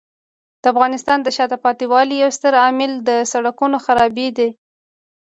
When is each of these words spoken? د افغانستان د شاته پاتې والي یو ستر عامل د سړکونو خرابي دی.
د 0.61 0.63
افغانستان 0.73 1.17
د 1.23 1.27
شاته 1.37 1.57
پاتې 1.63 1.85
والي 1.91 2.15
یو 2.23 2.31
ستر 2.37 2.53
عامل 2.63 2.91
د 3.07 3.09
سړکونو 3.31 3.77
خرابي 3.85 4.27
دی. 4.37 4.49